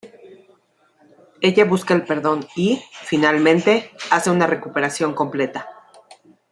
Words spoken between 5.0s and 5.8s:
completa.